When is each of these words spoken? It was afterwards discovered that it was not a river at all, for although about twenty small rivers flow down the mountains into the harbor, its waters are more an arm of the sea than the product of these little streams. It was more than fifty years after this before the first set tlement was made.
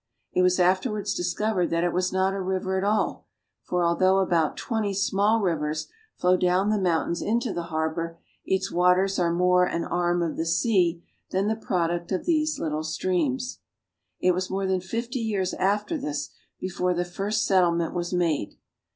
It 0.33 0.41
was 0.41 0.59
afterwards 0.59 1.13
discovered 1.13 1.69
that 1.69 1.83
it 1.83 1.93
was 1.93 2.11
not 2.11 2.33
a 2.33 2.41
river 2.41 2.75
at 2.75 2.83
all, 2.83 3.27
for 3.61 3.83
although 3.85 4.17
about 4.17 4.57
twenty 4.57 4.95
small 4.95 5.39
rivers 5.41 5.89
flow 6.15 6.37
down 6.37 6.71
the 6.71 6.79
mountains 6.81 7.21
into 7.21 7.53
the 7.53 7.65
harbor, 7.69 8.17
its 8.43 8.71
waters 8.71 9.19
are 9.19 9.31
more 9.31 9.63
an 9.65 9.83
arm 9.85 10.23
of 10.23 10.37
the 10.37 10.45
sea 10.47 11.03
than 11.29 11.47
the 11.47 11.55
product 11.55 12.11
of 12.11 12.25
these 12.25 12.57
little 12.57 12.83
streams. 12.83 13.59
It 14.19 14.31
was 14.31 14.49
more 14.49 14.65
than 14.65 14.81
fifty 14.81 15.19
years 15.19 15.53
after 15.53 15.99
this 15.99 16.31
before 16.59 16.95
the 16.95 17.05
first 17.05 17.45
set 17.45 17.63
tlement 17.63 17.93
was 17.93 18.11
made. 18.11 18.55